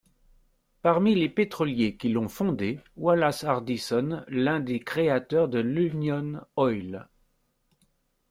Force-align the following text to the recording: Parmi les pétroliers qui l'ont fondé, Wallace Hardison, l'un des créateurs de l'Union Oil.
Parmi 0.81 1.13
les 1.13 1.29
pétroliers 1.29 1.95
qui 1.95 2.09
l'ont 2.09 2.27
fondé, 2.27 2.79
Wallace 2.97 3.43
Hardison, 3.43 4.23
l'un 4.29 4.59
des 4.59 4.79
créateurs 4.79 5.47
de 5.47 5.59
l'Union 5.59 6.43
Oil. 6.55 7.07